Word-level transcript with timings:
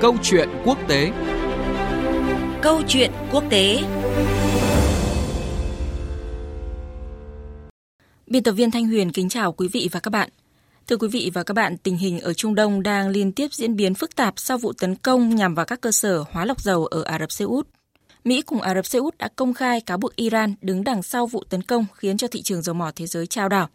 Câu 0.00 0.16
chuyện 0.22 0.48
quốc 0.64 0.78
tế 0.88 1.12
Câu 2.62 2.82
chuyện 2.88 3.10
quốc 3.32 3.44
tế 3.50 3.82
Biên 8.26 8.42
tập 8.42 8.52
viên 8.52 8.70
Thanh 8.70 8.86
Huyền 8.86 9.12
kính 9.12 9.28
chào 9.28 9.52
quý 9.52 9.68
vị 9.72 9.88
và 9.92 10.00
các 10.00 10.10
bạn. 10.10 10.28
Thưa 10.86 10.96
quý 10.96 11.08
vị 11.08 11.30
và 11.34 11.42
các 11.42 11.54
bạn, 11.54 11.76
tình 11.76 11.96
hình 11.96 12.20
ở 12.20 12.32
Trung 12.32 12.54
Đông 12.54 12.82
đang 12.82 13.08
liên 13.08 13.32
tiếp 13.32 13.48
diễn 13.52 13.76
biến 13.76 13.94
phức 13.94 14.16
tạp 14.16 14.34
sau 14.36 14.58
vụ 14.58 14.72
tấn 14.72 14.96
công 14.96 15.34
nhằm 15.34 15.54
vào 15.54 15.66
các 15.66 15.80
cơ 15.80 15.92
sở 15.92 16.24
hóa 16.30 16.44
lọc 16.44 16.60
dầu 16.60 16.86
ở 16.86 17.02
Ả 17.02 17.18
Rập 17.18 17.32
Xê 17.32 17.44
Út. 17.44 17.68
Mỹ 18.24 18.42
cùng 18.42 18.60
Ả 18.60 18.74
Rập 18.74 18.86
Xê 18.86 18.98
Út 18.98 19.18
đã 19.18 19.28
công 19.36 19.54
khai 19.54 19.80
cáo 19.80 19.98
buộc 19.98 20.16
Iran 20.16 20.54
đứng 20.60 20.84
đằng 20.84 21.02
sau 21.02 21.26
vụ 21.26 21.44
tấn 21.48 21.62
công 21.62 21.86
khiến 21.94 22.16
cho 22.16 22.28
thị 22.28 22.42
trường 22.42 22.62
dầu 22.62 22.74
mỏ 22.74 22.90
thế 22.96 23.06
giới 23.06 23.26
trao 23.26 23.48
đảo. 23.48 23.68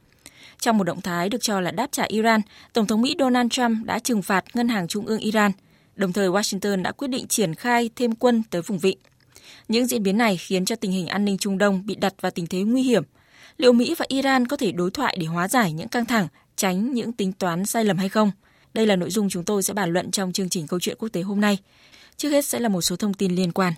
Trong 0.59 0.77
một 0.77 0.83
động 0.83 1.01
thái 1.01 1.29
được 1.29 1.41
cho 1.41 1.61
là 1.61 1.71
đáp 1.71 1.87
trả 1.91 2.03
Iran, 2.03 2.41
Tổng 2.73 2.87
thống 2.87 3.01
Mỹ 3.01 3.15
Donald 3.19 3.51
Trump 3.51 3.85
đã 3.85 3.99
trừng 3.99 4.21
phạt 4.21 4.45
Ngân 4.53 4.67
hàng 4.67 4.87
Trung 4.87 5.05
ương 5.05 5.19
Iran. 5.19 5.51
Đồng 5.95 6.13
thời, 6.13 6.29
Washington 6.29 6.81
đã 6.81 6.91
quyết 6.91 7.07
định 7.07 7.27
triển 7.27 7.55
khai 7.55 7.89
thêm 7.95 8.15
quân 8.15 8.43
tới 8.49 8.61
vùng 8.61 8.79
vịnh. 8.79 8.97
Những 9.67 9.85
diễn 9.85 10.03
biến 10.03 10.17
này 10.17 10.37
khiến 10.37 10.65
cho 10.65 10.75
tình 10.75 10.91
hình 10.91 11.07
an 11.07 11.25
ninh 11.25 11.37
Trung 11.37 11.57
Đông 11.57 11.85
bị 11.85 11.95
đặt 11.95 12.13
vào 12.21 12.31
tình 12.31 12.47
thế 12.47 12.61
nguy 12.61 12.83
hiểm. 12.83 13.03
Liệu 13.57 13.73
Mỹ 13.73 13.95
và 13.97 14.05
Iran 14.09 14.47
có 14.47 14.57
thể 14.57 14.71
đối 14.71 14.91
thoại 14.91 15.17
để 15.19 15.25
hóa 15.25 15.47
giải 15.47 15.73
những 15.73 15.87
căng 15.87 16.05
thẳng, 16.05 16.27
tránh 16.55 16.93
những 16.93 17.11
tính 17.11 17.31
toán 17.31 17.65
sai 17.65 17.85
lầm 17.85 17.97
hay 17.97 18.09
không? 18.09 18.31
Đây 18.73 18.85
là 18.85 18.95
nội 18.95 19.09
dung 19.09 19.29
chúng 19.29 19.43
tôi 19.43 19.63
sẽ 19.63 19.73
bàn 19.73 19.93
luận 19.93 20.11
trong 20.11 20.33
chương 20.33 20.49
trình 20.49 20.67
câu 20.67 20.79
chuyện 20.79 20.95
quốc 20.99 21.09
tế 21.09 21.21
hôm 21.21 21.41
nay. 21.41 21.57
Trước 22.17 22.29
hết 22.29 22.45
sẽ 22.45 22.59
là 22.59 22.69
một 22.69 22.81
số 22.81 22.95
thông 22.95 23.13
tin 23.13 23.35
liên 23.35 23.51
quan. 23.51 23.73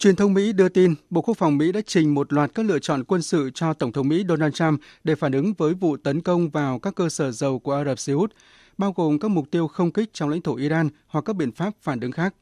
Truyền 0.00 0.16
thông 0.16 0.34
Mỹ 0.34 0.52
đưa 0.52 0.68
tin 0.68 0.94
Bộ 1.10 1.22
Quốc 1.22 1.36
phòng 1.36 1.58
Mỹ 1.58 1.72
đã 1.72 1.80
trình 1.86 2.14
một 2.14 2.32
loạt 2.32 2.50
các 2.54 2.66
lựa 2.66 2.78
chọn 2.78 3.04
quân 3.04 3.22
sự 3.22 3.50
cho 3.54 3.74
Tổng 3.74 3.92
thống 3.92 4.08
Mỹ 4.08 4.24
Donald 4.28 4.54
Trump 4.54 4.80
để 5.04 5.14
phản 5.14 5.32
ứng 5.32 5.52
với 5.58 5.74
vụ 5.74 5.96
tấn 5.96 6.20
công 6.20 6.50
vào 6.50 6.78
các 6.78 6.94
cơ 6.94 7.08
sở 7.08 7.30
dầu 7.30 7.58
của 7.58 7.72
Ả 7.72 7.84
Rập 7.84 7.98
Xê 7.98 8.12
Út, 8.12 8.34
bao 8.78 8.92
gồm 8.92 9.18
các 9.18 9.30
mục 9.30 9.50
tiêu 9.50 9.68
không 9.68 9.92
kích 9.92 10.10
trong 10.12 10.28
lãnh 10.28 10.42
thổ 10.42 10.56
Iran 10.56 10.88
hoặc 11.06 11.24
các 11.24 11.36
biện 11.36 11.52
pháp 11.52 11.74
phản 11.82 12.00
ứng 12.00 12.12
khác. 12.12 12.34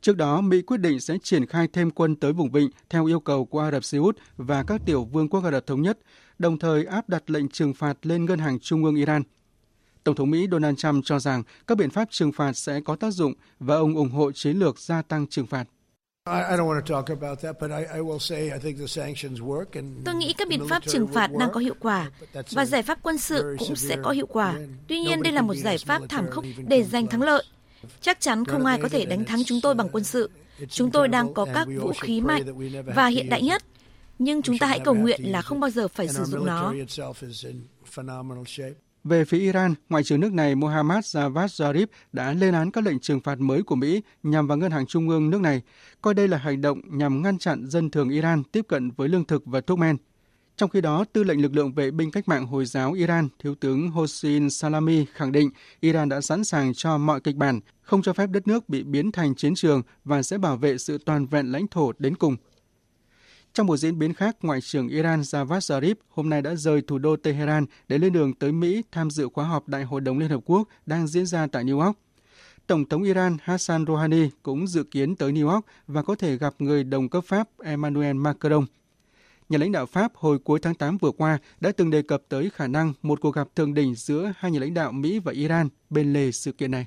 Trước 0.00 0.16
đó, 0.16 0.40
Mỹ 0.40 0.62
quyết 0.62 0.76
định 0.76 1.00
sẽ 1.00 1.14
triển 1.22 1.46
khai 1.46 1.68
thêm 1.72 1.90
quân 1.90 2.16
tới 2.16 2.32
vùng 2.32 2.50
vịnh 2.50 2.70
theo 2.90 3.06
yêu 3.06 3.20
cầu 3.20 3.44
của 3.44 3.60
Ả 3.60 3.70
Rập 3.70 3.84
Xê 3.84 3.98
Út 3.98 4.18
và 4.36 4.62
các 4.62 4.80
tiểu 4.86 5.04
vương 5.04 5.28
quốc 5.28 5.44
Ả 5.44 5.50
Rập 5.50 5.66
Thống 5.66 5.82
Nhất, 5.82 5.98
đồng 6.38 6.58
thời 6.58 6.84
áp 6.84 7.08
đặt 7.08 7.30
lệnh 7.30 7.48
trừng 7.48 7.74
phạt 7.74 8.06
lên 8.06 8.24
Ngân 8.24 8.38
hàng 8.38 8.58
Trung 8.58 8.84
ương 8.84 8.96
Iran. 8.96 9.22
Tổng 10.04 10.14
thống 10.14 10.30
Mỹ 10.30 10.46
Donald 10.50 10.78
Trump 10.78 11.04
cho 11.04 11.18
rằng 11.18 11.42
các 11.66 11.78
biện 11.78 11.90
pháp 11.90 12.08
trừng 12.10 12.32
phạt 12.32 12.52
sẽ 12.52 12.80
có 12.84 12.96
tác 12.96 13.10
dụng 13.10 13.32
và 13.60 13.74
ông 13.76 13.94
ủng 13.94 14.10
hộ 14.10 14.32
chiến 14.32 14.58
lược 14.58 14.78
gia 14.78 15.02
tăng 15.02 15.26
trừng 15.26 15.46
phạt. 15.46 15.64
Tôi 20.04 20.14
nghĩ 20.14 20.32
các 20.32 20.48
biện 20.48 20.68
pháp 20.68 20.82
trừng 20.86 21.06
phạt 21.06 21.30
đang 21.38 21.50
có 21.52 21.60
hiệu 21.60 21.74
quả 21.80 22.10
và 22.50 22.64
giải 22.64 22.82
pháp 22.82 22.98
quân 23.02 23.18
sự 23.18 23.56
cũng 23.58 23.76
sẽ 23.76 23.96
có 24.02 24.10
hiệu 24.10 24.26
quả. 24.26 24.54
Tuy 24.88 25.00
nhiên, 25.00 25.22
đây 25.22 25.32
là 25.32 25.42
một 25.42 25.54
giải 25.54 25.78
pháp 25.78 26.02
thảm 26.08 26.30
khốc 26.30 26.44
để 26.68 26.82
giành 26.82 27.06
thắng 27.06 27.22
lợi. 27.22 27.44
Chắc 28.00 28.20
chắn 28.20 28.44
không 28.44 28.66
ai 28.66 28.78
có 28.82 28.88
thể 28.88 29.04
đánh 29.04 29.24
thắng 29.24 29.44
chúng 29.44 29.60
tôi 29.62 29.74
bằng 29.74 29.88
quân 29.92 30.04
sự. 30.04 30.30
Chúng 30.68 30.90
tôi 30.90 31.08
đang 31.08 31.34
có 31.34 31.46
các 31.54 31.68
vũ 31.80 31.92
khí 32.00 32.20
mạnh 32.20 32.42
và 32.94 33.06
hiện 33.06 33.28
đại 33.28 33.42
nhất, 33.42 33.62
nhưng 34.18 34.42
chúng 34.42 34.58
ta 34.58 34.66
hãy 34.66 34.80
cầu 34.84 34.94
nguyện 34.94 35.20
là 35.32 35.42
không 35.42 35.60
bao 35.60 35.70
giờ 35.70 35.88
phải 35.88 36.08
sử 36.08 36.24
dụng 36.24 36.46
nó. 36.46 36.72
Về 39.08 39.24
phía 39.24 39.38
Iran, 39.38 39.74
Ngoại 39.88 40.02
trưởng 40.02 40.20
nước 40.20 40.32
này 40.32 40.54
Mohammad 40.54 41.16
Javad 41.16 41.46
Zarif 41.46 41.86
đã 42.12 42.32
lên 42.32 42.54
án 42.54 42.70
các 42.70 42.84
lệnh 42.84 42.98
trừng 42.98 43.20
phạt 43.20 43.40
mới 43.40 43.62
của 43.62 43.74
Mỹ 43.74 44.02
nhằm 44.22 44.46
vào 44.46 44.58
ngân 44.58 44.70
hàng 44.70 44.86
trung 44.86 45.08
ương 45.08 45.30
nước 45.30 45.40
này, 45.40 45.62
coi 46.02 46.14
đây 46.14 46.28
là 46.28 46.38
hành 46.38 46.60
động 46.60 46.80
nhằm 46.84 47.22
ngăn 47.22 47.38
chặn 47.38 47.66
dân 47.66 47.90
thường 47.90 48.08
Iran 48.08 48.44
tiếp 48.44 48.64
cận 48.68 48.90
với 48.90 49.08
lương 49.08 49.24
thực 49.24 49.46
và 49.46 49.60
thuốc 49.60 49.78
men. 49.78 49.96
Trong 50.56 50.70
khi 50.70 50.80
đó, 50.80 51.04
tư 51.12 51.24
lệnh 51.24 51.42
lực 51.42 51.56
lượng 51.56 51.72
vệ 51.72 51.90
binh 51.90 52.10
cách 52.10 52.28
mạng 52.28 52.46
Hồi 52.46 52.66
giáo 52.66 52.92
Iran, 52.92 53.28
Thiếu 53.38 53.54
tướng 53.54 53.90
Hossein 53.90 54.50
Salami 54.50 55.04
khẳng 55.14 55.32
định 55.32 55.50
Iran 55.80 56.08
đã 56.08 56.20
sẵn 56.20 56.44
sàng 56.44 56.74
cho 56.74 56.98
mọi 56.98 57.20
kịch 57.20 57.36
bản, 57.36 57.60
không 57.82 58.02
cho 58.02 58.12
phép 58.12 58.30
đất 58.30 58.48
nước 58.48 58.68
bị 58.68 58.82
biến 58.82 59.12
thành 59.12 59.34
chiến 59.34 59.54
trường 59.54 59.82
và 60.04 60.22
sẽ 60.22 60.38
bảo 60.38 60.56
vệ 60.56 60.78
sự 60.78 60.98
toàn 61.06 61.26
vẹn 61.26 61.52
lãnh 61.52 61.66
thổ 61.66 61.92
đến 61.98 62.16
cùng. 62.16 62.36
Trong 63.56 63.66
một 63.66 63.76
diễn 63.76 63.98
biến 63.98 64.14
khác, 64.14 64.36
Ngoại 64.42 64.60
trưởng 64.60 64.88
Iran 64.88 65.20
Javad 65.20 65.58
Zarif 65.58 65.94
hôm 66.08 66.30
nay 66.30 66.42
đã 66.42 66.54
rời 66.54 66.82
thủ 66.86 66.98
đô 66.98 67.16
Tehran 67.16 67.66
để 67.88 67.98
lên 67.98 68.12
đường 68.12 68.34
tới 68.34 68.52
Mỹ 68.52 68.82
tham 68.92 69.10
dự 69.10 69.28
khóa 69.34 69.44
họp 69.44 69.68
Đại 69.68 69.84
hội 69.84 70.00
đồng 70.00 70.18
Liên 70.18 70.28
Hợp 70.28 70.40
Quốc 70.44 70.68
đang 70.86 71.06
diễn 71.06 71.26
ra 71.26 71.46
tại 71.46 71.64
New 71.64 71.80
York. 71.80 71.98
Tổng 72.66 72.84
thống 72.84 73.02
Iran 73.02 73.36
Hassan 73.42 73.86
Rouhani 73.86 74.28
cũng 74.42 74.66
dự 74.66 74.82
kiến 74.82 75.16
tới 75.16 75.32
New 75.32 75.48
York 75.48 75.66
và 75.86 76.02
có 76.02 76.14
thể 76.14 76.36
gặp 76.36 76.54
người 76.58 76.84
đồng 76.84 77.08
cấp 77.08 77.24
Pháp 77.24 77.48
Emmanuel 77.64 78.16
Macron. 78.16 78.64
Nhà 79.48 79.58
lãnh 79.58 79.72
đạo 79.72 79.86
Pháp 79.86 80.12
hồi 80.14 80.38
cuối 80.38 80.58
tháng 80.62 80.74
8 80.74 80.98
vừa 80.98 81.10
qua 81.10 81.38
đã 81.60 81.72
từng 81.76 81.90
đề 81.90 82.02
cập 82.02 82.22
tới 82.28 82.50
khả 82.54 82.66
năng 82.66 82.92
một 83.02 83.20
cuộc 83.20 83.34
gặp 83.34 83.48
thượng 83.56 83.74
đỉnh 83.74 83.94
giữa 83.94 84.32
hai 84.38 84.50
nhà 84.50 84.60
lãnh 84.60 84.74
đạo 84.74 84.92
Mỹ 84.92 85.18
và 85.18 85.32
Iran 85.32 85.68
bên 85.90 86.12
lề 86.12 86.32
sự 86.32 86.52
kiện 86.52 86.70
này. 86.70 86.86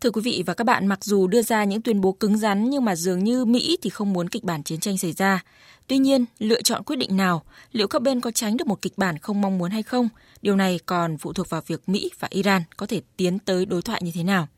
Thưa 0.00 0.10
quý 0.10 0.22
vị 0.22 0.42
và 0.46 0.54
các 0.54 0.64
bạn, 0.64 0.86
mặc 0.86 1.04
dù 1.04 1.26
đưa 1.26 1.42
ra 1.42 1.64
những 1.64 1.82
tuyên 1.82 2.00
bố 2.00 2.12
cứng 2.12 2.38
rắn 2.38 2.70
nhưng 2.70 2.84
mà 2.84 2.96
dường 2.96 3.24
như 3.24 3.44
Mỹ 3.44 3.78
thì 3.82 3.90
không 3.90 4.12
muốn 4.12 4.28
kịch 4.28 4.44
bản 4.44 4.62
chiến 4.62 4.80
tranh 4.80 4.98
xảy 4.98 5.12
ra. 5.12 5.42
Tuy 5.86 5.98
nhiên, 5.98 6.24
lựa 6.38 6.62
chọn 6.62 6.82
quyết 6.82 6.96
định 6.96 7.16
nào, 7.16 7.42
liệu 7.72 7.88
các 7.88 8.02
bên 8.02 8.20
có 8.20 8.30
tránh 8.30 8.56
được 8.56 8.66
một 8.66 8.82
kịch 8.82 8.92
bản 8.98 9.18
không 9.18 9.40
mong 9.40 9.58
muốn 9.58 9.70
hay 9.70 9.82
không? 9.82 10.08
Điều 10.42 10.56
này 10.56 10.80
còn 10.86 11.18
phụ 11.18 11.32
thuộc 11.32 11.50
vào 11.50 11.62
việc 11.66 11.88
Mỹ 11.88 12.10
và 12.18 12.28
Iran 12.30 12.62
có 12.76 12.86
thể 12.86 13.00
tiến 13.16 13.38
tới 13.38 13.66
đối 13.66 13.82
thoại 13.82 14.00
như 14.04 14.10
thế 14.14 14.22
nào. 14.22 14.48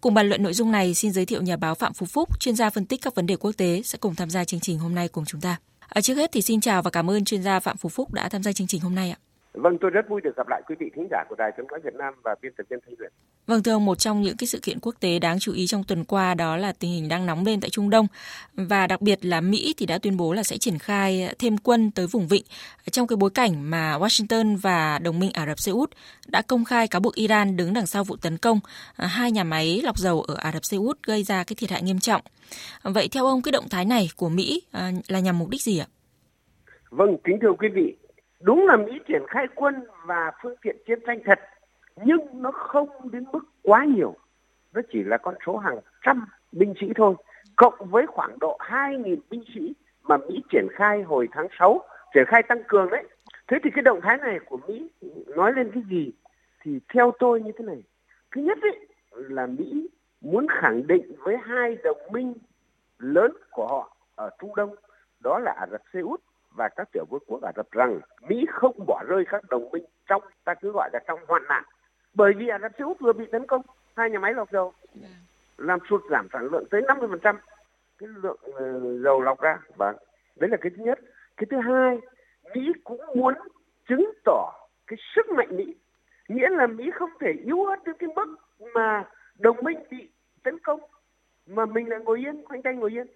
Cùng 0.00 0.14
bàn 0.14 0.28
luận 0.28 0.42
nội 0.42 0.54
dung 0.54 0.72
này, 0.72 0.94
xin 0.94 1.12
giới 1.12 1.26
thiệu 1.26 1.42
nhà 1.42 1.56
báo 1.56 1.74
Phạm 1.74 1.94
Phú 1.94 2.06
Phúc, 2.06 2.40
chuyên 2.40 2.56
gia 2.56 2.70
phân 2.70 2.86
tích 2.86 3.02
các 3.02 3.14
vấn 3.14 3.26
đề 3.26 3.36
quốc 3.36 3.52
tế 3.56 3.82
sẽ 3.84 3.98
cùng 3.98 4.14
tham 4.14 4.30
gia 4.30 4.44
chương 4.44 4.60
trình 4.60 4.78
hôm 4.78 4.94
nay 4.94 5.08
cùng 5.08 5.24
chúng 5.24 5.40
ta. 5.40 5.56
À, 5.88 6.00
trước 6.00 6.14
hết 6.14 6.32
thì 6.32 6.42
xin 6.42 6.60
chào 6.60 6.82
và 6.82 6.90
cảm 6.90 7.10
ơn 7.10 7.24
chuyên 7.24 7.42
gia 7.42 7.60
Phạm 7.60 7.76
Phú 7.76 7.88
Phúc 7.88 8.12
đã 8.12 8.28
tham 8.28 8.42
gia 8.42 8.52
chương 8.52 8.66
trình 8.66 8.80
hôm 8.80 8.94
nay 8.94 9.10
ạ. 9.10 9.18
Vâng, 9.52 9.78
tôi 9.80 9.90
rất 9.90 10.08
vui 10.08 10.20
được 10.20 10.36
gặp 10.36 10.48
lại 10.48 10.62
quý 10.66 10.74
vị 10.78 10.90
thính 10.94 11.08
giả 11.10 11.24
của 11.28 11.34
Đài 11.38 11.50
Tiếng 11.56 11.66
nói 11.66 11.80
Việt 11.84 11.94
Nam 11.94 12.14
và 12.24 12.34
biên 12.42 12.52
tập 12.58 12.64
viên 12.70 12.78
Thanh 12.86 12.94
Huyền. 12.98 13.12
Vâng 13.46 13.62
thưa 13.62 13.72
ông, 13.72 13.84
một 13.84 13.98
trong 13.98 14.22
những 14.22 14.36
cái 14.36 14.46
sự 14.46 14.58
kiện 14.62 14.80
quốc 14.80 14.94
tế 15.00 15.18
đáng 15.18 15.38
chú 15.38 15.52
ý 15.52 15.66
trong 15.66 15.84
tuần 15.84 16.04
qua 16.04 16.34
đó 16.34 16.56
là 16.56 16.72
tình 16.72 16.90
hình 16.90 17.08
đang 17.08 17.26
nóng 17.26 17.44
lên 17.46 17.60
tại 17.60 17.70
Trung 17.70 17.90
Đông 17.90 18.06
và 18.54 18.86
đặc 18.86 19.00
biệt 19.00 19.24
là 19.24 19.40
Mỹ 19.40 19.74
thì 19.76 19.86
đã 19.86 19.98
tuyên 19.98 20.16
bố 20.16 20.32
là 20.32 20.42
sẽ 20.42 20.58
triển 20.58 20.78
khai 20.78 21.34
thêm 21.38 21.58
quân 21.58 21.90
tới 21.90 22.06
vùng 22.06 22.28
vịnh 22.28 22.42
trong 22.90 23.06
cái 23.06 23.16
bối 23.16 23.30
cảnh 23.30 23.70
mà 23.70 23.98
Washington 23.98 24.56
và 24.56 24.98
đồng 24.98 25.18
minh 25.18 25.30
Ả 25.34 25.46
Rập 25.46 25.58
Xê 25.58 25.72
Út 25.72 25.90
đã 26.26 26.42
công 26.42 26.64
khai 26.64 26.88
cáo 26.88 27.00
buộc 27.00 27.14
Iran 27.14 27.56
đứng 27.56 27.74
đằng 27.74 27.86
sau 27.86 28.04
vụ 28.04 28.16
tấn 28.16 28.38
công 28.38 28.60
hai 28.96 29.32
nhà 29.32 29.44
máy 29.44 29.80
lọc 29.84 29.98
dầu 29.98 30.22
ở 30.22 30.34
Ả 30.34 30.52
Rập 30.52 30.64
Xê 30.64 30.76
Út 30.76 31.02
gây 31.02 31.22
ra 31.22 31.44
cái 31.44 31.54
thiệt 31.58 31.70
hại 31.70 31.82
nghiêm 31.82 31.98
trọng. 31.98 32.22
Vậy 32.82 33.08
theo 33.08 33.26
ông 33.26 33.42
cái 33.42 33.52
động 33.52 33.68
thái 33.68 33.84
này 33.84 34.08
của 34.16 34.28
Mỹ 34.28 34.62
là 35.08 35.20
nhằm 35.20 35.38
mục 35.38 35.48
đích 35.48 35.62
gì 35.62 35.78
ạ? 35.78 35.86
Vâng, 36.90 37.16
kính 37.24 37.38
thưa 37.42 37.52
quý 37.58 37.68
vị, 37.74 37.96
đúng 38.40 38.66
là 38.66 38.76
Mỹ 38.76 39.00
triển 39.08 39.22
khai 39.28 39.46
quân 39.54 39.74
và 40.04 40.32
phương 40.42 40.54
tiện 40.62 40.76
chiến 40.86 40.98
tranh 41.06 41.20
thật 41.24 41.40
nhưng 42.04 42.20
nó 42.42 42.50
không 42.50 43.10
đến 43.10 43.24
mức 43.32 43.44
quá 43.62 43.84
nhiều. 43.84 44.14
Nó 44.72 44.80
chỉ 44.92 45.04
là 45.04 45.18
con 45.18 45.34
số 45.46 45.56
hàng 45.56 45.78
trăm 46.02 46.26
binh 46.52 46.74
sĩ 46.80 46.86
thôi 46.96 47.14
cộng 47.56 47.74
với 47.78 48.06
khoảng 48.06 48.38
độ 48.38 48.58
2.000 48.60 49.16
binh 49.30 49.44
sĩ 49.54 49.74
mà 50.02 50.16
Mỹ 50.16 50.42
triển 50.52 50.66
khai 50.72 51.02
hồi 51.02 51.28
tháng 51.32 51.46
6 51.58 51.80
triển 52.14 52.24
khai 52.26 52.42
tăng 52.42 52.62
cường 52.68 52.90
đấy. 52.90 53.04
Thế 53.48 53.56
thì 53.64 53.70
cái 53.74 53.82
động 53.82 54.00
thái 54.02 54.16
này 54.16 54.38
của 54.46 54.58
Mỹ 54.68 54.90
nói 55.36 55.52
lên 55.52 55.70
cái 55.74 55.82
gì? 55.90 56.12
Thì 56.62 56.80
theo 56.94 57.12
tôi 57.18 57.40
như 57.40 57.52
thế 57.58 57.64
này. 57.64 57.82
Thứ 58.34 58.40
nhất 58.40 58.58
ấy, 58.62 58.86
là 59.10 59.46
Mỹ 59.46 59.88
muốn 60.20 60.46
khẳng 60.48 60.86
định 60.86 61.14
với 61.18 61.36
hai 61.36 61.76
đồng 61.84 61.98
minh 62.10 62.34
lớn 62.98 63.32
của 63.50 63.66
họ 63.66 63.96
ở 64.14 64.30
Trung 64.40 64.54
Đông 64.56 64.74
đó 65.20 65.38
là 65.38 65.52
Ả 65.52 65.66
Rập 65.70 65.80
Xê 65.92 66.00
Út 66.00 66.20
và 66.58 66.68
các 66.68 66.88
tiểu 66.92 67.04
vương 67.10 67.22
quốc 67.26 67.42
Ả 67.42 67.52
Rập 67.56 67.70
rằng 67.70 68.00
Mỹ 68.28 68.46
không 68.50 68.86
bỏ 68.86 69.04
rơi 69.08 69.24
các 69.28 69.44
đồng 69.50 69.70
minh 69.70 69.84
trong 70.06 70.22
ta 70.44 70.54
cứ 70.54 70.72
gọi 70.72 70.90
là 70.92 71.00
trong 71.06 71.20
hoạn 71.28 71.42
nạn. 71.48 71.64
Bởi 72.14 72.32
vì 72.36 72.48
Ả 72.48 72.58
Rập 72.58 72.72
Xê 72.78 72.84
Út 72.84 73.00
vừa 73.00 73.12
bị 73.12 73.24
tấn 73.32 73.46
công 73.46 73.62
hai 73.96 74.10
nhà 74.10 74.18
máy 74.18 74.34
lọc 74.34 74.50
dầu. 74.50 74.72
Làm 75.58 75.78
sụt 75.90 76.02
giảm 76.10 76.28
sản 76.32 76.48
lượng 76.52 76.64
tới 76.70 76.82
50% 76.82 77.36
cái 77.98 78.08
lượng 78.22 78.40
uh, 78.48 79.02
dầu 79.04 79.22
lọc 79.22 79.40
ra. 79.40 79.58
Và 79.76 79.94
đấy 80.36 80.50
là 80.50 80.56
cái 80.60 80.72
thứ 80.76 80.84
nhất. 80.84 80.98
Cái 81.36 81.46
thứ 81.50 81.56
hai 81.56 81.98
Mỹ 82.54 82.72
cũng 82.84 83.00
muốn 83.14 83.34
chứng 83.88 84.12
tỏ 84.24 84.52
cái 84.86 84.96
sức 85.16 85.28
mạnh 85.30 85.56
Mỹ. 85.56 85.74
Nghĩa 86.28 86.48
là 86.48 86.66
Mỹ 86.66 86.90
không 86.94 87.10
thể 87.20 87.32
yếu 87.44 87.64
ớt 87.64 87.84
đến 87.84 87.96
cái 87.98 88.08
mức 88.16 88.34
mà 88.74 89.04
đồng 89.38 89.56
minh 89.62 89.78
bị 89.90 90.10
tấn 90.42 90.58
công 90.58 90.80
mà 91.46 91.66
mình 91.66 91.88
lại 91.88 92.00
ngồi 92.04 92.18
yên 92.18 92.44
khoanh 92.44 92.62
tay 92.62 92.74
ngồi 92.74 92.90
yên. 92.90 93.06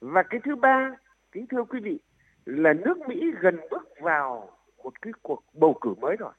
Và 0.00 0.22
cái 0.22 0.40
thứ 0.44 0.56
ba 0.56 0.96
kính 1.32 1.46
thưa 1.46 1.64
quý 1.64 1.80
vị 1.80 1.98
là 2.46 2.72
nước 2.72 3.08
Mỹ 3.08 3.30
gần 3.40 3.56
bước 3.70 3.88
vào 4.00 4.50
một 4.84 5.02
cái 5.02 5.12
cuộc 5.22 5.42
bầu 5.52 5.78
cử 5.80 5.94
mới 6.00 6.16
rồi 6.16 6.32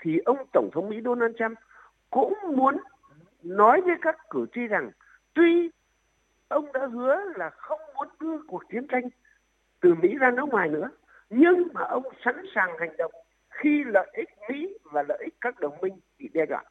thì 0.00 0.18
ông 0.24 0.46
tổng 0.52 0.70
thống 0.72 0.88
Mỹ 0.88 1.00
Donald 1.04 1.36
Trump 1.38 1.58
cũng 2.10 2.34
muốn 2.56 2.76
nói 3.42 3.80
với 3.80 3.94
các 4.02 4.16
cử 4.30 4.46
tri 4.54 4.60
rằng, 4.66 4.90
tuy 5.34 5.70
ông 6.48 6.72
đã 6.72 6.86
hứa 6.86 7.16
là 7.36 7.50
không 7.50 7.80
muốn 7.94 8.08
đưa 8.20 8.38
cuộc 8.48 8.62
chiến 8.72 8.86
tranh 8.86 9.02
từ 9.80 9.94
Mỹ 9.94 10.14
ra 10.20 10.30
nước 10.30 10.48
ngoài 10.48 10.68
nữa, 10.68 10.90
nhưng 11.30 11.68
mà 11.72 11.82
ông 11.82 12.04
sẵn 12.24 12.44
sàng 12.54 12.70
hành 12.78 12.96
động 12.98 13.12
khi 13.50 13.84
lợi 13.84 14.10
ích 14.12 14.28
Mỹ 14.48 14.78
và 14.82 15.02
lợi 15.08 15.18
ích 15.24 15.34
các 15.40 15.60
đồng 15.60 15.80
minh 15.80 15.94
bị 16.18 16.28
đe 16.34 16.46
dọa. 16.48 16.64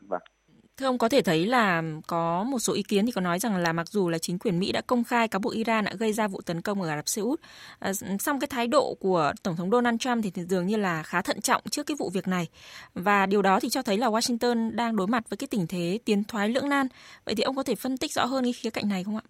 Ông 0.92 0.98
có 0.98 1.10
thể 1.10 1.22
thấy 1.22 1.46
là 1.46 1.84
có 2.08 2.44
một 2.44 2.60
số 2.60 2.74
ý 2.74 2.84
kiến 2.84 3.06
thì 3.06 3.12
có 3.12 3.22
nói 3.22 3.40
rằng 3.40 3.58
là 3.58 3.74
mặc 3.74 3.88
dù 3.88 4.10
là 4.10 4.18
chính 4.18 4.40
quyền 4.40 4.60
Mỹ 4.60 4.72
đã 4.72 4.82
công 4.88 5.04
khai 5.04 5.28
cáo 5.28 5.40
buộc 5.40 5.54
Iran 5.54 5.86
đã 5.86 5.92
gây 6.00 6.14
ra 6.14 6.28
vụ 6.28 6.40
tấn 6.46 6.62
công 6.62 6.82
ở 6.82 6.90
Ả 6.90 6.96
Rập 6.96 7.08
Xê 7.08 7.22
Út, 7.22 7.40
à, 7.80 7.94
song 8.20 8.40
cái 8.40 8.48
thái 8.52 8.68
độ 8.68 8.96
của 9.00 9.32
Tổng 9.44 9.56
thống 9.56 9.72
Donald 9.72 10.00
Trump 10.00 10.24
thì 10.24 10.44
dường 10.44 10.68
như 10.68 10.78
là 10.78 11.04
khá 11.04 11.22
thận 11.22 11.42
trọng 11.42 11.62
trước 11.72 11.84
cái 11.86 11.96
vụ 12.00 12.10
việc 12.14 12.28
này. 12.28 12.48
Và 12.94 13.26
điều 13.26 13.42
đó 13.42 13.60
thì 13.62 13.70
cho 13.70 13.82
thấy 13.82 13.98
là 13.98 14.08
Washington 14.08 14.76
đang 14.76 14.96
đối 14.96 15.08
mặt 15.08 15.24
với 15.30 15.38
cái 15.38 15.48
tình 15.52 15.66
thế 15.70 16.00
tiến 16.06 16.24
thoái 16.24 16.50
lưỡng 16.50 16.70
nan. 16.70 16.88
Vậy 17.26 17.36
thì 17.38 17.44
ông 17.44 17.56
có 17.56 17.64
thể 17.64 17.76
phân 17.76 17.98
tích 17.98 18.12
rõ 18.12 18.26
hơn 18.26 18.44
cái 18.44 18.54
khía 18.54 18.70
cạnh 18.70 18.90
này 18.90 19.04
không 19.04 19.18
ạ? 19.18 19.26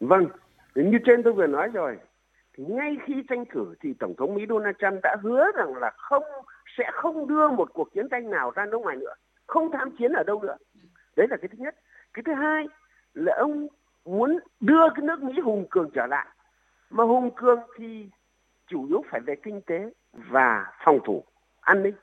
Vâng, 0.00 0.26
như 0.74 0.98
trên 1.06 1.22
tôi 1.24 1.32
vừa 1.32 1.46
nói 1.46 1.68
rồi, 1.72 1.96
thì 2.56 2.64
ngay 2.68 2.96
khi 3.06 3.14
tranh 3.28 3.44
cử 3.54 3.74
thì 3.82 3.88
Tổng 4.00 4.14
thống 4.18 4.34
Mỹ 4.34 4.42
Donald 4.48 4.76
Trump 4.80 5.02
đã 5.02 5.16
hứa 5.22 5.44
rằng 5.56 5.76
là 5.76 5.90
không 5.96 6.24
sẽ 6.78 6.84
không 6.92 7.28
đưa 7.28 7.48
một 7.48 7.68
cuộc 7.72 7.94
chiến 7.94 8.08
tranh 8.10 8.30
nào 8.30 8.50
ra 8.50 8.64
nước 8.70 8.78
ngoài 8.82 8.96
nữa 8.96 9.14
không 9.46 9.70
tham 9.72 9.90
chiến 9.98 10.12
ở 10.12 10.22
đâu 10.22 10.42
nữa 10.42 10.56
đấy 11.16 11.26
là 11.30 11.36
cái 11.36 11.48
thứ 11.48 11.58
nhất. 11.58 11.74
Cái 12.14 12.22
thứ 12.26 12.32
hai 12.32 12.68
là 13.14 13.34
ông 13.36 13.68
muốn 14.04 14.38
đưa 14.60 14.88
cái 14.94 15.06
nước 15.06 15.22
mỹ 15.22 15.40
hùng 15.40 15.66
cường 15.70 15.90
trở 15.94 16.06
lại. 16.06 16.26
Mà 16.90 17.04
hùng 17.04 17.30
cường 17.36 17.60
thì 17.76 18.08
chủ 18.66 18.86
yếu 18.88 19.04
phải 19.10 19.20
về 19.20 19.36
kinh 19.42 19.60
tế 19.60 19.92
và 20.12 20.72
phòng 20.84 20.98
thủ 21.04 21.24
an 21.60 21.82
ninh. 21.82 21.94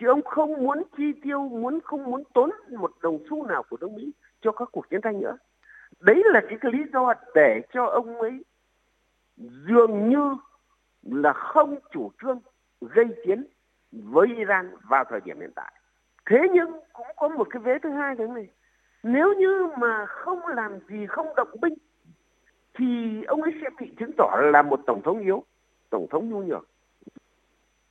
Chứ 0.00 0.08
ông 0.08 0.22
không 0.22 0.52
muốn 0.64 0.82
chi 0.96 1.12
tiêu 1.22 1.48
muốn 1.48 1.80
không 1.84 2.04
muốn 2.04 2.22
tốn 2.34 2.50
một 2.78 2.92
đồng 3.02 3.18
xu 3.30 3.46
nào 3.46 3.62
của 3.62 3.76
nước 3.80 3.90
mỹ 3.90 4.12
cho 4.40 4.52
các 4.52 4.68
cuộc 4.72 4.90
chiến 4.90 5.00
tranh 5.00 5.20
nữa. 5.20 5.36
Đấy 6.00 6.22
là 6.24 6.40
cái, 6.48 6.58
cái 6.60 6.72
lý 6.72 6.84
do 6.92 7.14
để 7.34 7.60
cho 7.72 7.86
ông 7.86 8.20
ấy 8.20 8.44
dường 9.36 10.08
như 10.08 10.36
là 11.02 11.32
không 11.32 11.76
chủ 11.90 12.10
trương 12.22 12.40
gây 12.80 13.06
chiến 13.24 13.46
với 13.92 14.28
Iran 14.36 14.70
vào 14.88 15.04
thời 15.04 15.20
điểm 15.24 15.40
hiện 15.40 15.52
tại 15.56 15.72
thế 16.26 16.38
nhưng 16.52 16.72
cũng 16.92 17.06
có 17.16 17.28
một 17.28 17.46
cái 17.50 17.62
vế 17.62 17.78
thứ 17.78 17.90
hai 17.90 18.16
thế 18.16 18.26
này. 18.26 18.48
Nếu 19.02 19.34
như 19.34 19.68
mà 19.78 20.06
không 20.06 20.46
làm 20.46 20.78
gì, 20.88 21.06
không 21.06 21.34
động 21.36 21.56
binh, 21.60 21.74
thì 22.74 23.22
ông 23.24 23.42
ấy 23.42 23.52
sẽ 23.62 23.68
bị 23.80 23.94
chứng 23.98 24.10
tỏ 24.18 24.36
là 24.52 24.62
một 24.62 24.80
tổng 24.86 25.02
thống 25.02 25.20
yếu, 25.20 25.44
tổng 25.90 26.06
thống 26.10 26.30
nhu 26.30 26.42
nhược. 26.42 26.68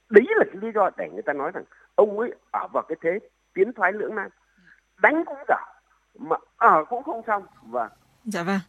Đấy 0.09 0.25
là 0.27 0.45
cái 0.45 0.61
lý 0.61 0.71
do 0.75 0.89
để 0.97 1.09
người 1.13 1.21
ta 1.21 1.33
nói 1.33 1.51
rằng 1.53 1.63
ông 1.95 2.19
ấy 2.19 2.33
ở 2.51 2.67
vào 2.73 2.83
cái 2.87 2.95
thế 3.01 3.19
tiến 3.53 3.73
thoái 3.73 3.93
lưỡng 3.93 4.15
nan. 4.15 4.29
Đánh 5.01 5.25
cũng 5.25 5.37
dở 5.47 5.55
mà 6.19 6.37
ở 6.57 6.85
cũng 6.85 7.03
không 7.03 7.21
xong. 7.27 7.45
Và 7.61 7.89
Dạ 8.25 8.43
vâng. 8.43 8.59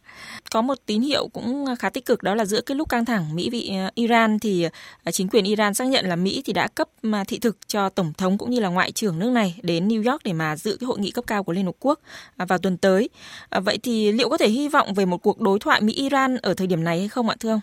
Có 0.51 0.61
một 0.61 0.75
tín 0.85 1.01
hiệu 1.01 1.27
cũng 1.33 1.65
khá 1.79 1.89
tích 1.89 2.05
cực 2.05 2.23
đó 2.23 2.35
là 2.35 2.45
giữa 2.45 2.61
cái 2.61 2.77
lúc 2.77 2.89
căng 2.89 3.05
thẳng 3.05 3.35
Mỹ 3.35 3.49
bị 3.51 3.71
ờ, 3.77 3.89
Iran 3.95 4.39
thì 4.39 4.67
ờ, 5.03 5.11
chính 5.11 5.27
quyền 5.29 5.45
Iran 5.45 5.73
xác 5.73 5.87
nhận 5.87 6.05
là 6.05 6.15
Mỹ 6.15 6.41
thì 6.45 6.53
đã 6.53 6.67
cấp 6.75 6.87
mà 7.03 7.23
thị 7.27 7.39
thực 7.39 7.57
cho 7.67 7.89
tổng 7.89 8.13
thống 8.17 8.37
cũng 8.37 8.49
như 8.49 8.59
là 8.59 8.69
ngoại 8.69 8.91
trưởng 8.91 9.19
nước 9.19 9.29
này 9.29 9.59
đến 9.63 9.87
New 9.87 10.11
York 10.11 10.23
để 10.23 10.33
mà 10.33 10.55
dự 10.55 10.77
cái 10.79 10.85
hội 10.85 10.99
nghị 10.99 11.11
cấp 11.11 11.23
cao 11.27 11.43
của 11.43 11.53
Liên 11.53 11.65
Hợp 11.65 11.75
Quốc 11.79 11.99
à, 12.37 12.45
vào 12.45 12.59
tuần 12.59 12.77
tới. 12.77 13.09
À, 13.49 13.59
vậy 13.59 13.77
thì 13.83 14.11
liệu 14.11 14.29
có 14.29 14.37
thể 14.37 14.47
hy 14.47 14.69
vọng 14.69 14.93
về 14.93 15.05
một 15.05 15.17
cuộc 15.17 15.41
đối 15.41 15.59
thoại 15.59 15.81
Mỹ 15.81 15.93
Iran 15.93 16.37
ở 16.37 16.53
thời 16.53 16.67
điểm 16.67 16.83
này 16.83 16.99
hay 16.99 17.07
không 17.07 17.29
ạ 17.29 17.35
thưa 17.39 17.49
ông? 17.49 17.61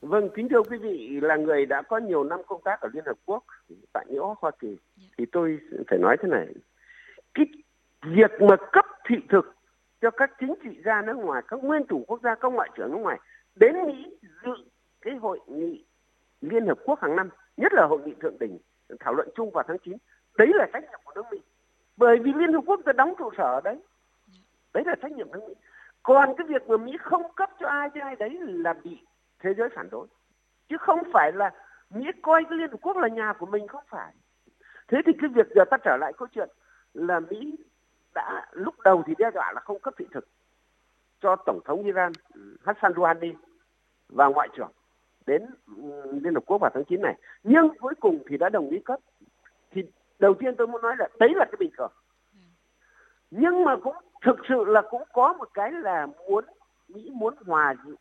Vâng, 0.00 0.28
kính 0.36 0.48
thưa 0.48 0.62
quý 0.70 0.78
vị 0.78 1.18
là 1.22 1.36
người 1.36 1.66
đã 1.66 1.82
có 1.82 1.98
nhiều 1.98 2.24
năm 2.24 2.40
công 2.46 2.60
tác 2.64 2.80
ở 2.80 2.88
Liên 2.92 3.04
Hợp 3.06 3.16
Quốc 3.24 3.44
tại 3.92 4.06
New 4.08 4.26
York, 4.26 4.38
Hoa 4.38 4.50
Kỳ 4.60 4.76
thì 5.18 5.24
tôi 5.32 5.58
phải 5.88 5.98
nói 5.98 6.16
thế 6.22 6.28
này. 6.28 6.46
Cái 7.34 7.46
việc 8.02 8.30
mà 8.40 8.56
cấp 8.72 8.84
thị 9.08 9.16
thực 9.30 9.54
cho 10.02 10.10
các 10.10 10.30
chính 10.40 10.54
trị 10.62 10.80
gia 10.84 11.02
nước 11.02 11.16
ngoài, 11.16 11.42
các 11.48 11.64
nguyên 11.64 11.86
thủ 11.86 12.04
quốc 12.08 12.20
gia, 12.22 12.34
các 12.34 12.52
ngoại 12.52 12.70
trưởng 12.76 12.92
nước 12.92 12.98
ngoài 12.98 13.18
đến 13.54 13.86
Mỹ 13.86 14.18
dự 14.44 14.54
cái 15.00 15.14
hội 15.14 15.40
nghị 15.46 15.84
Liên 16.40 16.66
Hợp 16.66 16.78
Quốc 16.84 17.00
hàng 17.00 17.16
năm, 17.16 17.28
nhất 17.56 17.72
là 17.72 17.86
hội 17.86 18.00
nghị 18.04 18.14
thượng 18.20 18.38
đỉnh 18.38 18.58
thảo 19.00 19.14
luận 19.14 19.28
chung 19.34 19.50
vào 19.50 19.64
tháng 19.68 19.78
9. 19.84 19.96
Đấy 20.38 20.48
là 20.54 20.66
trách 20.72 20.82
nhiệm 20.82 21.00
của 21.04 21.12
nước 21.14 21.22
Mỹ. 21.30 21.38
Bởi 21.96 22.18
vì 22.18 22.32
Liên 22.32 22.52
Hợp 22.52 22.60
Quốc 22.66 22.80
đã 22.84 22.92
đóng 22.92 23.14
trụ 23.18 23.30
sở 23.36 23.44
ở 23.44 23.60
đấy. 23.64 23.78
Đấy 24.74 24.84
là 24.86 24.94
trách 25.02 25.12
nhiệm 25.12 25.32
nước 25.32 25.40
Mỹ. 25.48 25.54
Còn 26.02 26.34
cái 26.38 26.46
việc 26.46 26.68
mà 26.68 26.76
Mỹ 26.76 26.92
không 27.00 27.22
cấp 27.36 27.50
cho 27.60 27.68
ai 27.68 27.88
cho 27.94 28.00
ai 28.00 28.16
đấy 28.16 28.38
là 28.40 28.72
bị 28.72 29.06
thế 29.38 29.54
giới 29.54 29.68
phản 29.74 29.88
đối. 29.90 30.06
Chứ 30.68 30.76
không 30.80 30.98
phải 31.12 31.32
là 31.32 31.50
Mỹ 31.90 32.06
coi 32.22 32.44
cái 32.44 32.58
Liên 32.58 32.70
Hợp 32.70 32.78
Quốc 32.82 32.96
là 32.96 33.08
nhà 33.08 33.32
của 33.38 33.46
mình 33.46 33.68
không 33.68 33.84
phải. 33.88 34.14
Thế 34.88 34.98
thì 35.06 35.12
cái 35.20 35.30
việc 35.34 35.46
giờ 35.54 35.64
ta 35.70 35.76
trở 35.84 35.96
lại 35.96 36.12
câu 36.18 36.28
chuyện 36.34 36.48
là 36.94 37.20
Mỹ 37.20 37.56
đã 38.14 38.46
lúc 38.52 38.74
đầu 38.84 39.02
thì 39.06 39.14
đe 39.18 39.30
dọa 39.34 39.52
là 39.52 39.60
không 39.60 39.78
cấp 39.80 39.94
thị 39.98 40.06
thực 40.10 40.28
cho 41.20 41.36
tổng 41.46 41.60
thống 41.64 41.82
Iran 41.82 42.12
ừ, 42.34 42.56
Hassan 42.64 42.92
Rouhani 42.96 43.32
và 44.08 44.26
ngoại 44.26 44.48
trưởng 44.56 44.70
đến 45.26 45.46
ừ, 45.76 46.12
Liên 46.22 46.34
Hợp 46.34 46.42
Quốc 46.46 46.58
vào 46.60 46.70
tháng 46.74 46.84
9 46.84 47.02
này. 47.02 47.14
Nhưng 47.42 47.68
cuối 47.78 47.94
cùng 48.00 48.22
thì 48.28 48.36
đã 48.36 48.48
đồng 48.48 48.70
ý 48.70 48.78
cấp. 48.84 49.00
Thì 49.70 49.82
đầu 50.18 50.34
tiên 50.34 50.56
tôi 50.56 50.66
muốn 50.66 50.82
nói 50.82 50.96
là 50.98 51.08
đấy 51.20 51.32
là 51.36 51.44
cái 51.44 51.56
bình 51.58 51.70
thường. 51.78 51.92
Nhưng 53.30 53.64
mà 53.64 53.76
cũng 53.82 53.96
thực 54.24 54.36
sự 54.48 54.64
là 54.64 54.82
cũng 54.90 55.02
có 55.12 55.32
một 55.32 55.48
cái 55.54 55.72
là 55.72 56.06
muốn 56.06 56.44
Mỹ 56.88 57.10
muốn 57.12 57.34
hòa 57.46 57.74
dịu, 57.86 57.96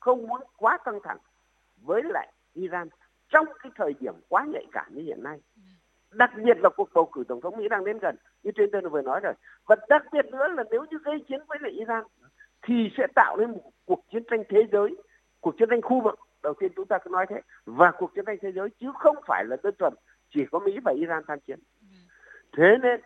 không 0.00 0.26
muốn 0.26 0.40
quá 0.56 0.78
căng 0.84 1.00
thẳng 1.02 1.18
với 1.82 2.02
lại 2.02 2.32
Iran 2.52 2.88
trong 3.28 3.46
cái 3.62 3.72
thời 3.76 3.94
điểm 4.00 4.14
quá 4.28 4.44
nhạy 4.44 4.66
cảm 4.72 4.94
như 4.94 5.02
hiện 5.02 5.22
nay 5.22 5.40
đặc 6.12 6.30
biệt 6.44 6.58
là 6.60 6.68
cuộc 6.76 6.88
bầu 6.94 7.06
cử 7.12 7.24
tổng 7.28 7.40
thống 7.40 7.56
Mỹ 7.56 7.68
đang 7.68 7.84
đến 7.84 7.98
gần 7.98 8.16
như 8.42 8.50
trên 8.54 8.70
tôi 8.72 8.82
vừa 8.82 9.02
nói 9.02 9.20
rồi. 9.20 9.32
Và 9.66 9.76
đặc 9.88 10.02
biệt 10.12 10.26
nữa 10.26 10.48
là 10.48 10.64
nếu 10.70 10.84
như 10.90 10.98
gây 11.04 11.24
chiến 11.28 11.40
với 11.48 11.58
lại 11.60 11.72
Iran 11.72 12.04
thì 12.62 12.90
sẽ 12.96 13.06
tạo 13.14 13.36
nên 13.36 13.50
một 13.50 13.70
cuộc 13.84 14.04
chiến 14.12 14.22
tranh 14.30 14.42
thế 14.48 14.66
giới, 14.72 14.96
cuộc 15.40 15.58
chiến 15.58 15.68
tranh 15.70 15.82
khu 15.82 16.00
vực. 16.00 16.18
Đầu 16.42 16.54
tiên 16.54 16.72
chúng 16.76 16.86
ta 16.86 16.98
cứ 16.98 17.10
nói 17.10 17.26
thế. 17.28 17.40
Và 17.64 17.90
cuộc 17.90 18.14
chiến 18.14 18.24
tranh 18.24 18.36
thế 18.42 18.52
giới 18.52 18.68
chứ 18.80 18.92
không 18.98 19.16
phải 19.26 19.44
là 19.44 19.56
đơn 19.62 19.74
thuần 19.78 19.94
chỉ 20.34 20.40
có 20.52 20.58
Mỹ 20.58 20.78
và 20.84 20.92
Iran 20.92 21.22
tham 21.28 21.40
chiến. 21.40 21.58
Thế 22.56 22.76
nên 22.82 23.00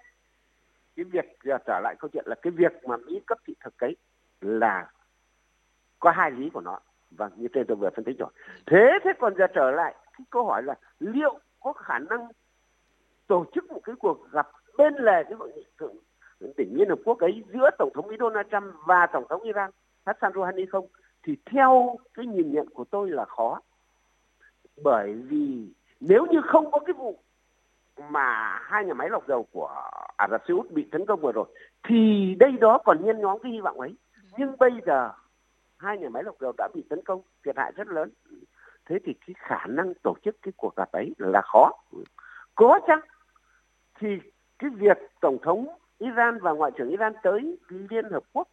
cái 0.96 1.04
việc, 1.04 1.38
giờ 1.44 1.58
trở 1.66 1.80
lại 1.80 1.96
câu 1.98 2.08
chuyện 2.12 2.24
là 2.26 2.34
cái 2.42 2.50
việc 2.50 2.72
mà 2.84 2.96
Mỹ 2.96 3.20
cấp 3.26 3.38
thị 3.46 3.54
thực 3.64 3.78
ấy 3.78 3.96
là 4.40 4.90
có 5.98 6.10
hai 6.10 6.30
lý 6.30 6.50
của 6.50 6.60
nó. 6.60 6.80
Và 7.10 7.30
như 7.36 7.48
trên 7.52 7.66
tôi 7.66 7.76
vừa 7.76 7.90
phân 7.96 8.04
tích 8.04 8.18
rồi. 8.18 8.30
Thế 8.66 8.98
thế 9.04 9.12
còn 9.18 9.34
giờ 9.38 9.46
trở 9.54 9.70
lại, 9.70 9.94
cái 10.12 10.24
câu 10.30 10.44
hỏi 10.44 10.62
là 10.62 10.74
liệu 10.98 11.38
có 11.60 11.72
khả 11.72 11.98
năng 11.98 12.28
tổ 13.26 13.44
chức 13.54 13.70
một 13.70 13.80
cái 13.84 13.94
cuộc 13.98 14.30
gặp 14.30 14.48
bên 14.78 14.94
lề 14.94 15.24
cái 15.24 15.32
hội 15.32 15.52
nghị 15.56 15.64
thượng 15.78 15.96
đỉnh 16.56 16.78
Liên 16.78 16.88
Hợp 16.88 16.98
Quốc 17.04 17.18
ấy 17.18 17.44
giữa 17.52 17.70
Tổng 17.78 17.90
thống 17.94 18.06
Mỹ 18.06 18.16
Donald 18.20 18.46
Trump 18.50 18.74
và 18.86 19.06
Tổng 19.06 19.24
thống 19.28 19.42
Iran, 19.42 19.70
Hassan 20.06 20.32
Rouhani 20.34 20.66
không? 20.66 20.86
Thì 21.22 21.36
theo 21.46 21.96
cái 22.14 22.26
nhìn 22.26 22.52
nhận 22.52 22.70
của 22.70 22.84
tôi 22.84 23.10
là 23.10 23.24
khó. 23.24 23.60
Bởi 24.84 25.12
vì 25.12 25.68
nếu 26.00 26.26
như 26.26 26.40
không 26.44 26.70
có 26.70 26.78
cái 26.78 26.92
vụ 26.92 27.18
mà 28.10 28.58
hai 28.62 28.84
nhà 28.84 28.94
máy 28.94 29.08
lọc 29.10 29.28
dầu 29.28 29.46
của 29.52 29.90
Ả 30.16 30.28
Rập 30.30 30.42
Xê 30.48 30.54
Út 30.54 30.70
bị 30.70 30.88
tấn 30.92 31.06
công 31.06 31.20
vừa 31.20 31.32
rồi, 31.32 31.44
thì 31.88 32.34
đây 32.38 32.52
đó 32.52 32.78
còn 32.84 33.04
nhân 33.04 33.20
nhóm 33.20 33.38
cái 33.38 33.52
hy 33.52 33.60
vọng 33.60 33.80
ấy. 33.80 33.96
Nhưng 34.38 34.56
bây 34.58 34.70
giờ 34.86 35.10
hai 35.78 35.98
nhà 35.98 36.08
máy 36.08 36.22
lọc 36.22 36.40
dầu 36.40 36.52
đã 36.58 36.68
bị 36.74 36.84
tấn 36.90 37.04
công, 37.04 37.22
thiệt 37.44 37.56
hại 37.56 37.72
rất 37.76 37.88
lớn. 37.88 38.10
Thế 38.86 38.98
thì 39.04 39.14
cái 39.26 39.34
khả 39.38 39.66
năng 39.66 39.94
tổ 40.02 40.14
chức 40.24 40.36
cái 40.42 40.52
cuộc 40.56 40.76
gặp 40.76 40.92
ấy 40.92 41.14
là 41.18 41.40
khó. 41.44 41.70
Có 42.54 42.80
chăng 42.86 43.00
thì 43.98 44.18
cái 44.58 44.70
việc 44.70 44.98
tổng 45.20 45.38
thống 45.42 45.66
Iran 45.98 46.38
và 46.40 46.52
ngoại 46.52 46.70
trưởng 46.78 46.90
Iran 46.90 47.12
tới 47.22 47.58
Liên 47.68 48.04
Hợp 48.10 48.22
Quốc 48.32 48.48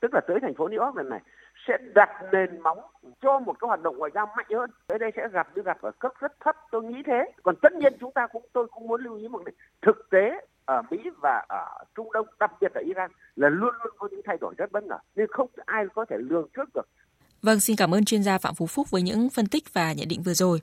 tức 0.00 0.14
là 0.14 0.20
tới 0.28 0.38
thành 0.42 0.54
phố 0.54 0.68
New 0.68 0.84
York 0.84 0.96
lần 0.96 1.08
này 1.08 1.20
sẽ 1.68 1.78
đặt 1.94 2.08
nền 2.32 2.60
móng 2.60 2.78
cho 3.22 3.38
một 3.38 3.60
cái 3.60 3.66
hoạt 3.66 3.82
động 3.82 3.98
ngoại 3.98 4.10
giao 4.14 4.26
mạnh 4.36 4.46
hơn. 4.54 4.70
Tới 4.86 4.98
đây 4.98 5.10
sẽ 5.16 5.28
gặp 5.32 5.48
như 5.56 5.62
gặp 5.62 5.78
ở 5.80 5.90
cấp 5.98 6.12
rất 6.20 6.32
thấp, 6.40 6.56
tôi 6.70 6.84
nghĩ 6.84 7.02
thế. 7.06 7.32
Còn 7.42 7.54
tất 7.62 7.72
nhiên 7.72 7.92
chúng 8.00 8.12
ta 8.12 8.26
cũng 8.26 8.42
tôi 8.52 8.66
cũng 8.70 8.86
muốn 8.86 9.04
lưu 9.04 9.16
ý 9.16 9.28
một 9.28 9.42
cái 9.44 9.54
thực 9.82 10.10
tế 10.10 10.46
ở 10.64 10.82
Mỹ 10.90 10.98
và 11.22 11.44
ở 11.48 11.84
Trung 11.94 12.12
Đông, 12.12 12.26
đặc 12.40 12.50
biệt 12.60 12.72
ở 12.74 12.80
Iran 12.80 13.10
là 13.36 13.48
luôn 13.48 13.74
luôn 13.84 13.94
có 13.98 14.08
những 14.10 14.20
thay 14.24 14.36
đổi 14.40 14.54
rất 14.58 14.72
bất 14.72 14.84
ngờ 14.84 14.98
nên 15.16 15.26
không 15.30 15.48
ai 15.66 15.84
có 15.94 16.04
thể 16.04 16.16
lường 16.18 16.48
trước 16.56 16.68
được. 16.74 16.88
Vâng, 17.42 17.60
xin 17.60 17.76
cảm 17.76 17.94
ơn 17.94 18.04
chuyên 18.04 18.22
gia 18.22 18.38
Phạm 18.38 18.54
Phú 18.54 18.66
Phúc 18.66 18.90
với 18.90 19.02
những 19.02 19.28
phân 19.30 19.46
tích 19.46 19.74
và 19.74 19.92
nhận 19.92 20.08
định 20.08 20.22
vừa 20.22 20.34
rồi. 20.34 20.60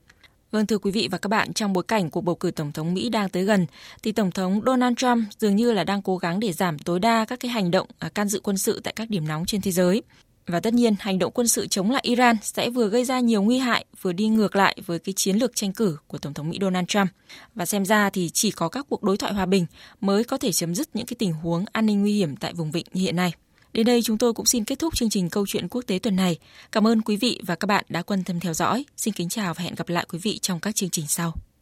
Vâng 0.52 0.66
thưa 0.66 0.78
quý 0.78 0.92
vị 0.92 1.08
và 1.12 1.18
các 1.18 1.28
bạn, 1.28 1.54
trong 1.54 1.74
bối 1.74 1.84
cảnh 1.84 2.10
cuộc 2.10 2.22
bầu 2.22 2.36
cử 2.36 2.52
tổng 2.52 2.72
thống 2.72 2.94
Mỹ 2.94 3.10
đang 3.10 3.30
tới 3.30 3.44
gần 3.44 3.66
thì 4.04 4.12
tổng 4.12 4.32
thống 4.32 4.62
Donald 4.66 4.98
Trump 4.98 5.24
dường 5.40 5.56
như 5.56 5.72
là 5.72 5.84
đang 5.84 6.02
cố 6.02 6.18
gắng 6.18 6.40
để 6.40 6.52
giảm 6.52 6.80
tối 6.80 7.00
đa 7.00 7.26
các 7.26 7.40
cái 7.40 7.52
hành 7.52 7.72
động 7.72 7.88
à, 8.00 8.10
can 8.10 8.28
dự 8.28 8.40
quân 8.44 8.58
sự 8.58 8.80
tại 8.84 8.94
các 8.96 9.10
điểm 9.10 9.28
nóng 9.28 9.46
trên 9.46 9.62
thế 9.62 9.72
giới. 9.72 10.04
Và 10.48 10.60
tất 10.60 10.74
nhiên, 10.74 10.96
hành 11.00 11.20
động 11.20 11.32
quân 11.36 11.48
sự 11.48 11.68
chống 11.68 11.92
lại 11.92 12.02
Iran 12.06 12.36
sẽ 12.42 12.70
vừa 12.70 12.88
gây 12.88 13.06
ra 13.06 13.20
nhiều 13.20 13.42
nguy 13.42 13.58
hại, 13.58 13.86
vừa 14.02 14.14
đi 14.14 14.28
ngược 14.28 14.56
lại 14.56 14.78
với 14.86 15.00
cái 15.00 15.14
chiến 15.14 15.38
lược 15.38 15.56
tranh 15.56 15.74
cử 15.74 15.98
của 16.08 16.18
Tổng 16.18 16.34
thống 16.34 16.50
Mỹ 16.50 16.58
Donald 16.62 16.88
Trump. 16.88 17.10
Và 17.56 17.66
xem 17.66 17.86
ra 17.86 18.10
thì 18.10 18.30
chỉ 18.30 18.52
có 18.52 18.70
các 18.70 18.86
cuộc 18.90 19.04
đối 19.04 19.18
thoại 19.18 19.34
hòa 19.34 19.46
bình 19.46 19.66
mới 20.02 20.24
có 20.24 20.38
thể 20.38 20.52
chấm 20.52 20.76
dứt 20.76 20.90
những 20.94 21.06
cái 21.06 21.16
tình 21.20 21.34
huống 21.34 21.66
an 21.72 21.86
ninh 21.86 22.02
nguy 22.02 22.14
hiểm 22.14 22.36
tại 22.36 22.54
vùng 22.54 22.72
vịnh 22.72 22.86
như 22.94 23.02
hiện 23.02 23.16
nay. 23.16 23.34
Đến 23.74 23.86
đây 23.86 24.02
chúng 24.02 24.18
tôi 24.18 24.34
cũng 24.34 24.46
xin 24.46 24.64
kết 24.64 24.80
thúc 24.80 24.96
chương 24.96 25.10
trình 25.10 25.30
câu 25.30 25.46
chuyện 25.48 25.68
quốc 25.68 25.82
tế 25.88 26.00
tuần 26.00 26.16
này. 26.16 26.38
Cảm 26.72 26.88
ơn 26.88 27.02
quý 27.02 27.18
vị 27.18 27.40
và 27.46 27.56
các 27.56 27.66
bạn 27.66 27.86
đã 27.90 28.02
quan 28.02 28.24
tâm 28.24 28.40
theo 28.40 28.54
dõi. 28.54 28.86
Xin 28.98 29.14
kính 29.14 29.30
chào 29.30 29.54
và 29.54 29.64
hẹn 29.64 29.76
gặp 29.76 29.90
lại 29.90 30.06
quý 30.10 30.20
vị 30.24 30.40
trong 30.40 30.60
các 30.60 30.76
chương 30.76 30.90
trình 30.90 31.08
sau. 31.08 31.34